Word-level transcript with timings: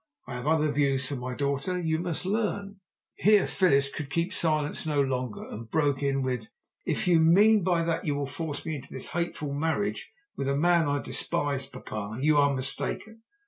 I 0.27 0.33
have 0.33 0.47
other 0.47 0.71
views 0.71 1.05
for 1.05 1.15
my 1.15 1.35
daughter, 1.35 1.79
you 1.79 1.99
must 1.99 2.25
learn." 2.25 2.79
Here 3.17 3.45
Phyllis 3.45 3.91
could 3.93 4.09
keep 4.09 4.33
silence 4.33 4.87
no 4.87 4.99
longer, 4.99 5.43
and 5.43 5.69
broke 5.69 6.01
in 6.01 6.23
with 6.23 6.49
"If 6.87 7.07
you 7.07 7.19
mean 7.19 7.63
by 7.63 7.81
that 7.83 7.97
that 8.01 8.05
you 8.07 8.15
will 8.15 8.25
force 8.25 8.65
me 8.65 8.77
into 8.77 8.91
this 8.91 9.09
hateful 9.09 9.53
marriage 9.53 10.09
with 10.35 10.47
a 10.47 10.57
man 10.57 10.87
I 10.87 11.03
despise, 11.03 11.67
papa, 11.67 12.17
you 12.19 12.39
are 12.39 12.51
mistaken. 12.51 13.21